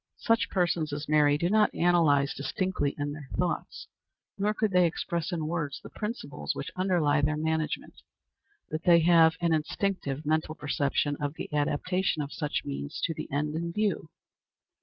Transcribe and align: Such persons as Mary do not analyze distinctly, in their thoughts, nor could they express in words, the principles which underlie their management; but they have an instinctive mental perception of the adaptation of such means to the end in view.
Such 0.17 0.49
persons 0.49 0.91
as 0.93 1.07
Mary 1.07 1.37
do 1.37 1.47
not 1.47 1.75
analyze 1.75 2.33
distinctly, 2.33 2.95
in 2.97 3.11
their 3.11 3.29
thoughts, 3.37 3.85
nor 4.35 4.51
could 4.51 4.71
they 4.71 4.87
express 4.87 5.31
in 5.31 5.45
words, 5.45 5.79
the 5.83 5.91
principles 5.91 6.55
which 6.55 6.71
underlie 6.75 7.21
their 7.21 7.37
management; 7.37 7.93
but 8.71 8.81
they 8.81 9.01
have 9.01 9.35
an 9.41 9.53
instinctive 9.53 10.25
mental 10.25 10.55
perception 10.55 11.17
of 11.17 11.35
the 11.35 11.53
adaptation 11.53 12.23
of 12.23 12.33
such 12.33 12.63
means 12.65 12.99
to 13.03 13.13
the 13.13 13.29
end 13.31 13.53
in 13.53 13.71
view. 13.71 14.09